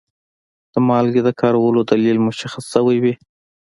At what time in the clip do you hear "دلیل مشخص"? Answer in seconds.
1.91-2.63